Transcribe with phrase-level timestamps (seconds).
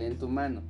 [0.00, 0.62] talento humano.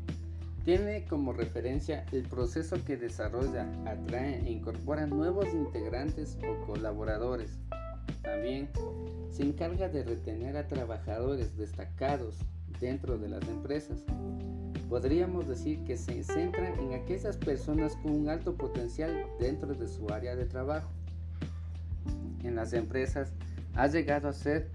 [0.64, 7.56] Tiene como referencia el proceso que desarrolla, atrae e incorpora nuevos integrantes o colaboradores.
[8.22, 8.68] También
[9.30, 12.38] se encarga de retener a trabajadores destacados
[12.80, 14.00] dentro de las empresas.
[14.88, 20.08] Podríamos decir que se centra en aquellas personas con un alto potencial dentro de su
[20.08, 20.90] área de trabajo.
[22.42, 23.32] En las empresas
[23.74, 24.72] ha llegado a ser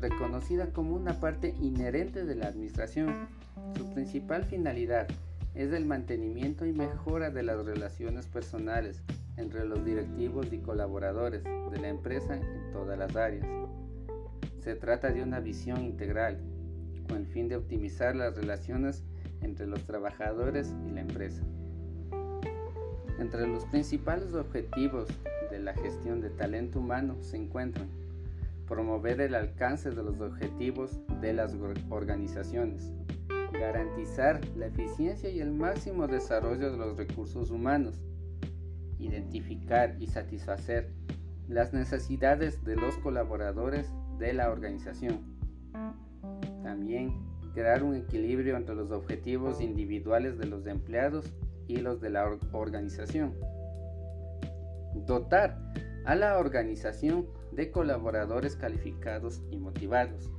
[0.00, 3.26] reconocida como una parte inherente de la administración.
[3.76, 5.06] Su principal finalidad
[5.54, 9.02] es el mantenimiento y mejora de las relaciones personales
[9.36, 13.46] entre los directivos y colaboradores de la empresa en todas las áreas.
[14.60, 16.38] Se trata de una visión integral
[17.08, 19.04] con el fin de optimizar las relaciones
[19.42, 21.42] entre los trabajadores y la empresa.
[23.18, 25.08] Entre los principales objetivos
[25.50, 27.88] de la gestión de talento humano se encuentran
[28.66, 31.54] promover el alcance de los objetivos de las
[31.90, 32.90] organizaciones,
[33.58, 38.02] garantizar la eficiencia y el máximo desarrollo de los recursos humanos,
[38.98, 40.90] identificar y satisfacer
[41.48, 45.36] las necesidades de los colaboradores de la organización.
[46.62, 47.12] También
[47.52, 51.32] crear un equilibrio entre los objetivos individuales de los empleados
[51.68, 53.34] y los de la organización.
[55.06, 55.58] Dotar
[56.04, 60.30] a la organización de colaboradores calificados y motivados.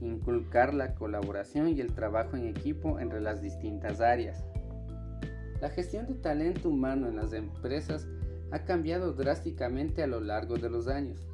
[0.00, 4.44] Inculcar la colaboración y el trabajo en equipo entre las distintas áreas.
[5.60, 8.06] La gestión de talento humano en las empresas
[8.50, 11.26] ha cambiado drásticamente a lo largo de los años.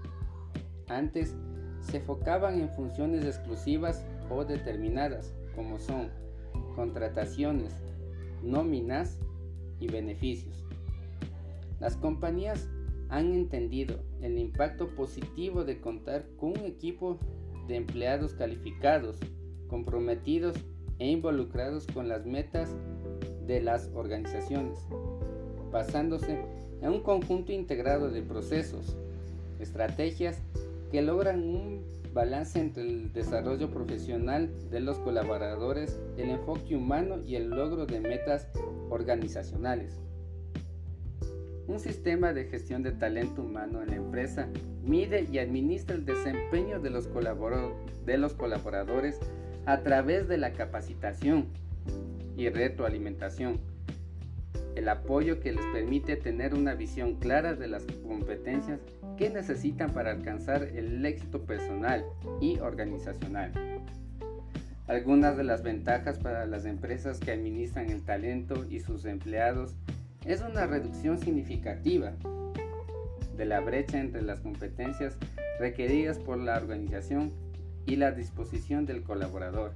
[0.88, 1.34] Antes
[1.80, 6.10] se enfocaban en funciones exclusivas o determinadas, como son
[6.74, 7.74] contrataciones,
[8.42, 9.18] nóminas
[9.80, 10.64] y beneficios.
[11.80, 12.68] Las compañías
[13.08, 17.18] han entendido el impacto positivo de contar con un equipo
[17.70, 19.16] de empleados calificados,
[19.68, 20.56] comprometidos
[20.98, 22.74] e involucrados con las metas
[23.46, 24.78] de las organizaciones,
[25.70, 26.44] basándose
[26.82, 28.96] en un conjunto integrado de procesos,
[29.60, 30.42] estrategias
[30.90, 37.36] que logran un balance entre el desarrollo profesional de los colaboradores, el enfoque humano y
[37.36, 38.48] el logro de metas
[38.90, 40.00] organizacionales.
[41.70, 44.48] Un sistema de gestión de talento humano en la empresa
[44.82, 49.20] mide y administra el desempeño de los, colaboradores
[49.66, 51.46] a través de la capacitación
[52.36, 53.60] y retroalimentación,
[54.74, 58.80] el apoyo que les permite tener una visión clara de las competencias
[59.16, 62.04] que necesitan para alcanzar el éxito personal
[62.40, 63.52] y organizacional.
[64.88, 69.76] Algunas de las ventajas para las empresas que administran el talento y sus empleados
[70.24, 72.12] es una reducción significativa
[73.36, 75.16] de la brecha entre las competencias
[75.58, 77.32] requeridas por la organización
[77.86, 79.72] y la disposición del colaborador,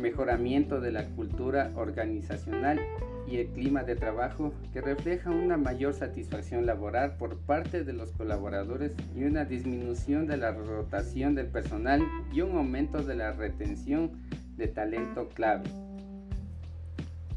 [0.00, 2.80] mejoramiento de la cultura organizacional
[3.28, 8.10] y el clima de trabajo que refleja una mayor satisfacción laboral por parte de los
[8.12, 12.02] colaboradores y una disminución de la rotación del personal
[12.32, 14.10] y un aumento de la retención
[14.56, 15.70] de talento clave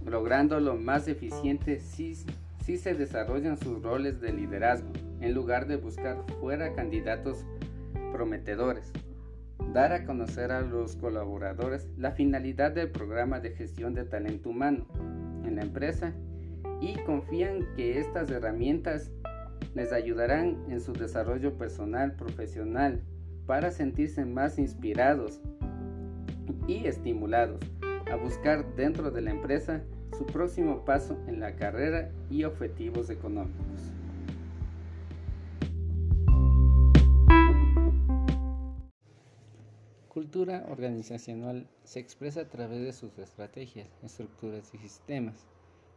[0.05, 2.15] logrando lo más eficiente si,
[2.63, 4.91] si se desarrollan sus roles de liderazgo,
[5.21, 7.45] en lugar de buscar fuera candidatos
[8.11, 8.91] prometedores.
[9.73, 14.85] Dar a conocer a los colaboradores la finalidad del programa de gestión de talento humano
[15.45, 16.13] en la empresa
[16.81, 19.11] y confían que estas herramientas
[19.73, 23.01] les ayudarán en su desarrollo personal, profesional,
[23.45, 25.41] para sentirse más inspirados
[26.67, 27.59] y estimulados
[28.11, 29.83] a buscar dentro de la empresa
[30.17, 33.91] su próximo paso en la carrera y objetivos económicos.
[40.07, 45.47] Cultura organizacional se expresa a través de sus estrategias, estructuras y sistemas.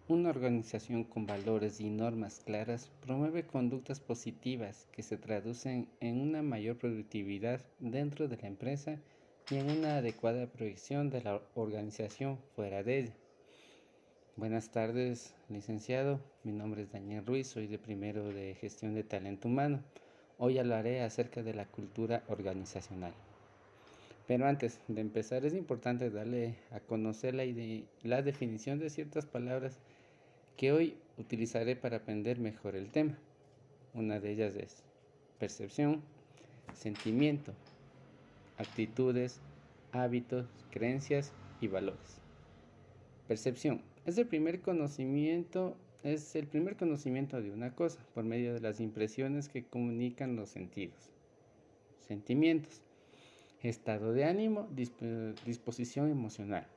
[0.08, 6.42] Una organización con valores y normas claras promueve conductas positivas que se traducen en una
[6.42, 8.98] mayor productividad dentro de la empresa
[9.48, 13.12] y en una adecuada proyección de la organización fuera de ella.
[14.34, 16.18] Buenas tardes, licenciado.
[16.42, 19.80] Mi nombre es Daniel Ruiz, soy de primero de gestión de talento humano.
[20.38, 23.12] Hoy hablaré acerca de la cultura organizacional.
[24.26, 27.44] Pero antes de empezar es importante darle a conocer la,
[28.02, 29.78] la definición de ciertas palabras
[30.56, 33.16] que hoy utilizaré para aprender mejor el tema.
[33.94, 34.82] Una de ellas es
[35.38, 36.02] percepción,
[36.74, 37.52] sentimiento,
[38.58, 39.40] actitudes,
[39.92, 42.20] hábitos, creencias y valores.
[43.28, 48.60] Percepción es el primer conocimiento, es el primer conocimiento de una cosa por medio de
[48.60, 51.10] las impresiones que comunican los sentidos.
[52.00, 52.82] Sentimientos.
[53.62, 54.68] Estado de ánimo,
[55.44, 56.68] disposición emocional.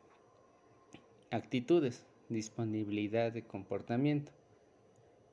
[1.29, 4.31] Actitudes, disponibilidad de comportamiento.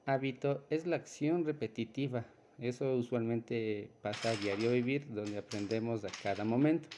[0.05, 2.27] Hábito es la acción repetitiva.
[2.59, 6.89] Eso usualmente pasa a diario vivir, donde aprendemos a cada momento.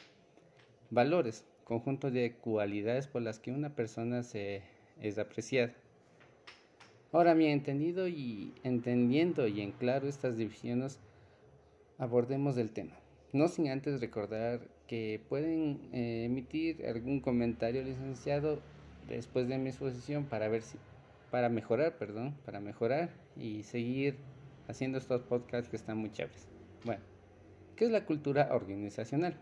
[0.91, 4.63] Valores, conjunto de cualidades por las que una persona se
[5.01, 5.75] es apreciada.
[7.11, 11.01] Ahora bien, entendido y entendiendo y en claro estas divisiones,
[11.99, 12.95] abordemos el tema.
[13.33, 18.61] No sin antes recordar que pueden eh, emitir algún comentario licenciado
[19.09, 20.79] después de mi exposición para ver si
[21.31, 24.17] para mejorar, perdón, para mejorar y seguir
[24.69, 26.47] haciendo estos podcasts que están muy chéveres.
[26.85, 27.03] Bueno,
[27.75, 29.37] ¿qué es la cultura organizacional?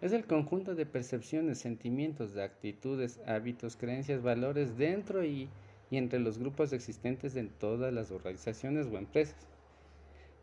[0.00, 5.48] Es el conjunto de percepciones, sentimientos, de actitudes, hábitos, creencias, valores dentro y
[5.90, 9.48] entre los grupos existentes en todas las organizaciones o empresas.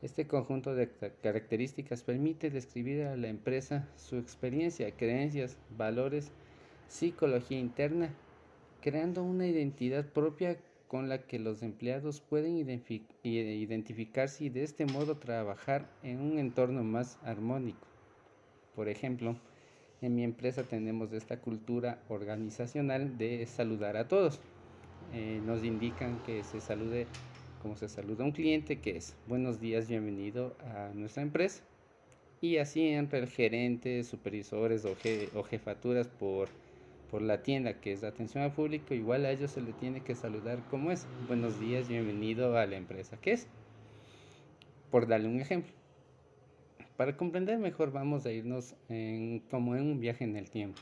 [0.03, 0.89] Este conjunto de
[1.23, 6.29] características permite describir a la empresa su experiencia, creencias, valores,
[6.87, 8.13] psicología interna,
[8.81, 12.57] creando una identidad propia con la que los empleados pueden
[13.23, 17.87] identificarse y de este modo trabajar en un entorno más armónico.
[18.75, 19.35] Por ejemplo,
[20.01, 24.39] en mi empresa tenemos esta cultura organizacional de saludar a todos.
[25.13, 27.07] Eh, nos indican que se salude
[27.61, 31.63] como se saluda a un cliente, que es buenos días, bienvenido a nuestra empresa.
[32.39, 34.95] Y así entre el gerente, supervisores o,
[35.33, 36.49] o jefaturas por,
[37.09, 40.15] por la tienda, que es atención al público, igual a ellos se le tiene que
[40.15, 41.07] saludar como es.
[41.27, 43.47] Buenos días, bienvenido a la empresa, que es.
[44.91, 45.71] Por darle un ejemplo.
[46.97, 50.81] Para comprender mejor vamos a irnos en, como en un viaje en el tiempo.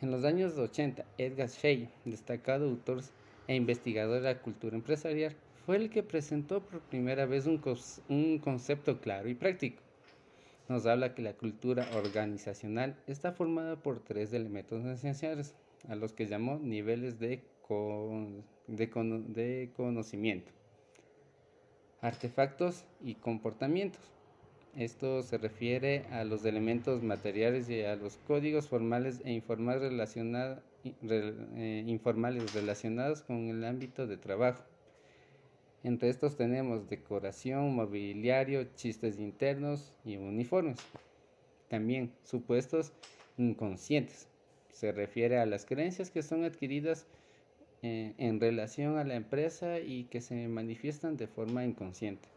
[0.00, 3.02] En los años 80, Edgar Shea, destacado autor
[3.48, 5.34] e investigador de la cultura empresarial,
[5.66, 7.60] fue el que presentó por primera vez un,
[8.08, 9.82] un concepto claro y práctico.
[10.70, 15.56] Nos habla que la cultura organizacional está formada por tres elementos esenciales,
[15.88, 17.42] a los que llamó niveles de,
[18.68, 20.52] de conocimiento,
[22.00, 24.00] artefactos y comportamientos.
[24.76, 29.42] Esto se refiere a los elementos materiales y a los códigos formales e
[30.84, 34.62] eh, informales relacionados con el ámbito de trabajo.
[35.82, 40.78] Entre estos tenemos decoración, mobiliario, chistes internos y uniformes.
[41.68, 42.92] También supuestos
[43.38, 44.28] inconscientes.
[44.72, 47.06] Se refiere a las creencias que son adquiridas
[47.82, 52.28] eh, en relación a la empresa y que se manifiestan de forma inconsciente.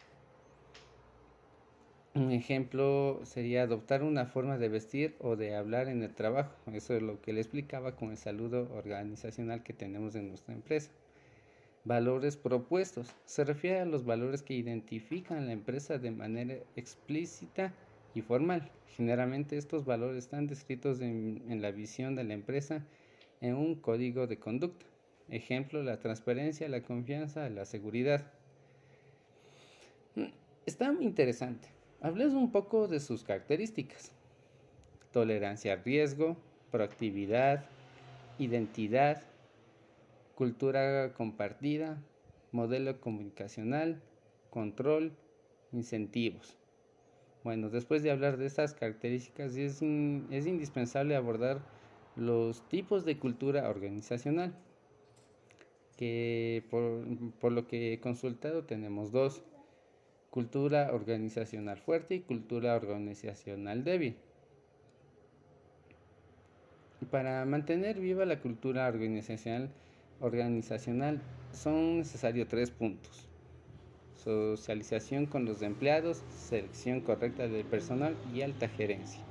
[2.16, 6.54] Un ejemplo sería adoptar una forma de vestir o de hablar en el trabajo.
[6.72, 10.92] Eso es lo que le explicaba con el saludo organizacional que tenemos en nuestra empresa.
[11.86, 13.14] Valores propuestos.
[13.26, 17.74] Se refiere a los valores que identifican la empresa de manera explícita
[18.16, 18.72] y formal.
[18.96, 22.86] Generalmente estos valores están descritos en, en la visión de la empresa
[23.42, 24.86] en un código de conducta.
[25.30, 28.32] Ejemplo, la transparencia, la confianza, la seguridad.
[30.66, 31.68] Está muy interesante.
[32.02, 34.12] Hables un poco de sus características.
[35.12, 36.38] Tolerancia al riesgo,
[36.72, 37.66] proactividad,
[38.40, 39.24] identidad,
[40.36, 42.02] cultura compartida,
[42.52, 44.02] modelo comunicacional,
[44.50, 45.14] control,
[45.72, 46.58] incentivos.
[47.44, 51.60] Bueno, después de hablar de estas características, es, es indispensable abordar
[52.16, 54.56] los tipos de cultura organizacional,
[55.98, 57.06] que por,
[57.40, 59.44] por lo que he consultado tenemos dos
[60.34, 64.16] cultura organizacional fuerte y cultura organizacional débil.
[67.12, 69.70] Para mantener viva la cultura organizacional,
[70.24, 71.22] organizacional
[71.53, 73.27] son necesarios tres puntos.
[74.24, 79.22] Socialización con los empleados, selección correcta del personal y alta gerencia.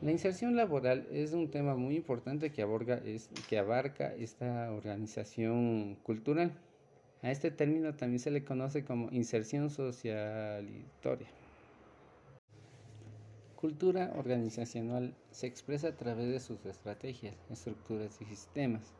[0.00, 2.66] La inserción laboral es un tema muy importante que,
[3.48, 6.52] que abarca esta organización cultural.
[7.22, 11.28] A este término también se le conoce como inserción socialitoria.
[13.56, 18.99] Cultura organizacional se expresa a través de sus estrategias, estructuras y sistemas.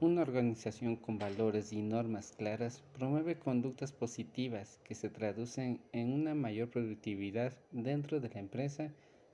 [0.00, 6.36] Una organización con valores y normas claras promueve conductas positivas que se traducen en una
[6.36, 8.92] mayor productividad dentro de la empresa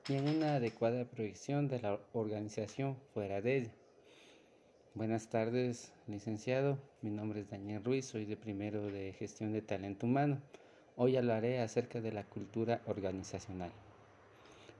[0.08, 3.70] y en una adecuada proyección de la organización fuera de ella.
[4.94, 6.78] Buenas tardes, licenciado.
[7.02, 10.40] Mi nombre es Daniel Ruiz, soy de primero de gestión de talento humano.
[10.96, 13.70] Hoy hablaré acerca de la cultura organizacional.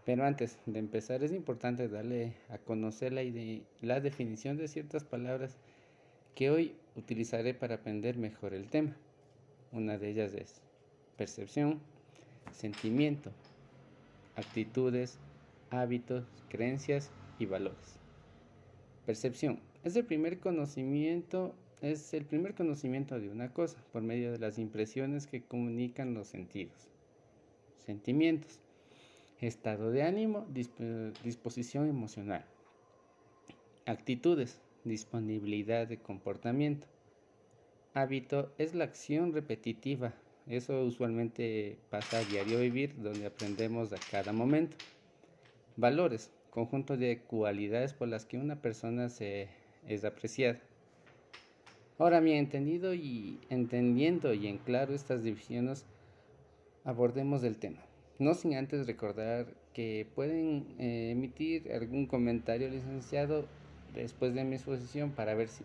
[0.06, 3.22] Pero antes de empezar es importante darle a conocer la,
[3.82, 5.58] la definición de ciertas palabras
[6.34, 8.96] que hoy utilizaré para aprender mejor el tema.
[9.72, 10.60] Una de ellas es
[11.16, 11.80] percepción,
[12.52, 13.30] sentimiento,
[14.36, 15.18] actitudes,
[15.70, 17.98] hábitos, creencias y valores.
[19.06, 24.38] Percepción Es el primer conocimiento, es el primer conocimiento de una cosa por medio de
[24.38, 26.88] las impresiones que comunican los sentidos.
[27.84, 28.60] Sentimientos,
[29.40, 30.46] estado de ánimo,
[31.22, 32.46] disposición emocional.
[33.84, 36.86] Actitudes, disponibilidad de comportamiento.
[37.94, 40.14] Hábito es la acción repetitiva.
[40.46, 44.76] Eso usualmente pasa a diario vivir, donde aprendemos a cada momento.
[45.76, 49.48] Valores, conjunto de cualidades por las que una persona se
[49.88, 50.60] es apreciada.
[51.98, 55.86] Ahora bien, entendido y entendiendo y en claro estas divisiones,
[56.84, 57.80] abordemos el tema.
[58.18, 63.46] No sin antes recordar que pueden eh, emitir algún comentario licenciado
[63.94, 65.64] después de mi exposición para ver si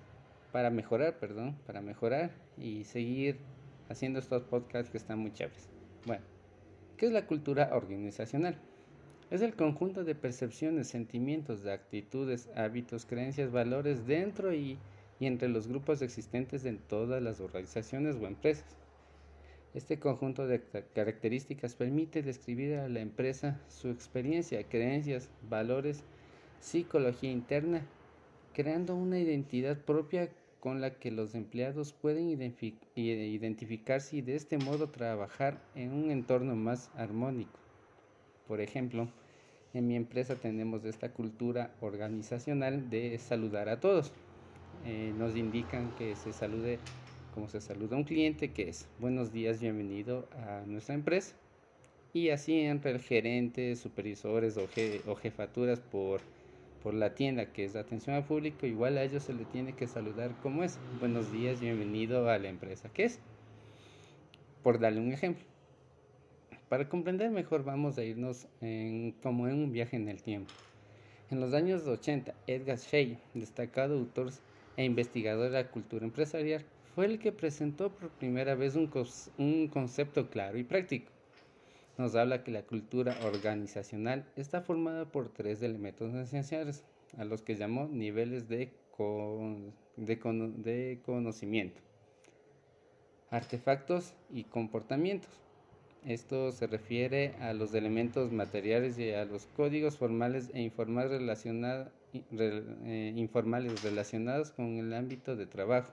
[0.51, 3.37] para mejorar, perdón, para mejorar y seguir
[3.87, 5.69] haciendo estos podcasts que están muy chéveres.
[6.05, 6.23] Bueno,
[6.97, 8.57] ¿qué es la cultura organizacional?
[9.29, 14.79] Es el conjunto de percepciones, sentimientos, de actitudes, hábitos, creencias, valores dentro y,
[15.19, 18.75] y entre los grupos existentes en todas las organizaciones o empresas.
[19.75, 20.63] Este conjunto de
[20.95, 26.03] características permite describir a la empresa su experiencia, creencias, valores,
[26.59, 27.83] psicología interna,
[28.59, 30.27] creando una identidad propia
[30.59, 32.29] con la que los empleados pueden
[32.93, 37.57] identificarse y de este modo trabajar en un entorno más armónico.
[38.49, 39.07] Por ejemplo,
[39.73, 44.11] en mi empresa tenemos esta cultura organizacional de saludar a todos.
[44.85, 46.79] Eh, nos indican que se salude
[47.33, 51.33] como se saluda a un cliente, que es buenos días, bienvenido a nuestra empresa.
[52.11, 54.67] Y así entre el gerente, supervisores o,
[55.09, 56.19] o jefaturas por,
[56.83, 59.87] por la tienda, que es atención al público, igual a ellos se le tiene que
[59.87, 60.79] saludar como es.
[60.99, 63.19] Buenos días, bienvenido a la empresa, que es.
[64.63, 65.43] Por darle un ejemplo.
[66.69, 68.47] Para comprender mejor vamos a irnos
[69.23, 70.53] como en un viaje en el tiempo.
[71.31, 74.31] En los años 80, Edgar Shea, destacado autor
[74.77, 76.63] e investigador de la cultura empresarial,
[76.95, 78.89] fue el que presentó por primera vez un,
[79.37, 81.11] un concepto claro y práctico.
[81.99, 86.85] Nos habla que la cultura organizacional está formada por tres elementos esenciales,
[87.17, 88.71] a los que llamó niveles de,
[89.97, 91.81] de conocimiento,
[93.29, 95.29] artefactos y comportamientos.
[96.05, 100.71] Esto se refiere a los elementos materiales y a los códigos formales e
[102.13, 105.91] eh, informales relacionados con el ámbito de trabajo.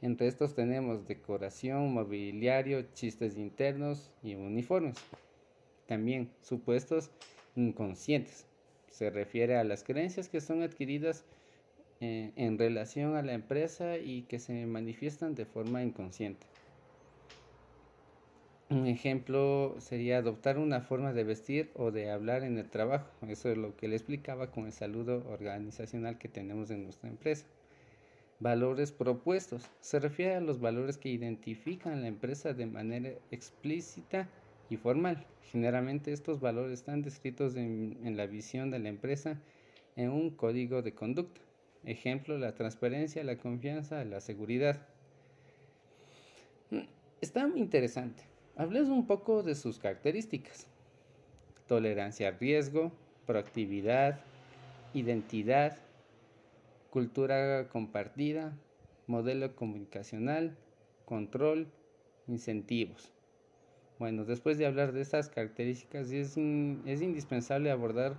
[0.00, 4.96] Entre estos tenemos decoración, mobiliario, chistes internos y uniformes.
[5.86, 7.10] También supuestos
[7.56, 8.46] inconscientes.
[8.90, 11.24] Se refiere a las creencias que son adquiridas
[12.00, 16.46] eh, en relación a la empresa y que se manifiestan de forma inconsciente.
[18.70, 23.08] Un ejemplo sería adoptar una forma de vestir o de hablar en el trabajo.
[23.26, 27.46] Eso es lo que le explicaba con el saludo organizacional que tenemos en nuestra empresa.
[28.40, 29.68] Valores propuestos.
[29.80, 34.28] Se refiere a los valores que identifican a la empresa de manera explícita
[34.70, 35.26] y formal.
[35.50, 39.40] Generalmente estos valores están descritos en, la visión de la empresa
[39.96, 41.40] en un código de conducta.
[41.84, 44.86] Ejemplo, la transparencia, la confianza, la seguridad.
[47.20, 48.22] Está muy interesante.
[48.56, 50.68] Hables un poco de sus características.
[51.66, 52.92] Tolerancia al riesgo,
[53.26, 54.20] proactividad,
[54.94, 55.78] identidad,
[56.90, 58.56] cultura compartida,
[59.06, 60.56] modelo comunicacional,
[61.04, 61.68] control,
[62.26, 63.12] incentivos.
[63.98, 68.16] Bueno, después de hablar de estas características, es, es indispensable abordar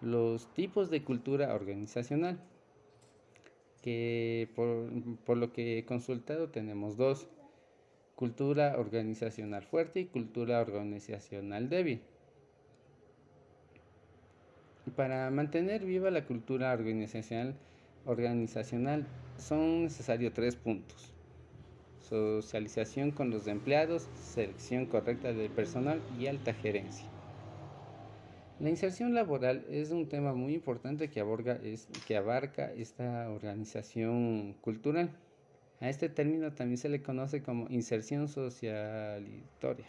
[0.00, 2.40] los tipos de cultura organizacional,
[3.82, 4.90] que por,
[5.24, 7.28] por lo que he consultado tenemos dos
[8.18, 12.00] cultura organizacional fuerte y cultura organizacional débil.
[14.96, 17.54] Para mantener viva la cultura organizacional,
[18.04, 19.06] organizacional
[19.38, 21.12] son necesarios tres puntos.
[22.08, 27.06] Socialización con los empleados, selección correcta del personal y alta gerencia.
[28.58, 31.24] La inserción laboral es un tema muy importante que,
[32.06, 35.10] que abarca esta organización cultural.
[35.80, 39.86] A este término también se le conoce como inserción socialitoria.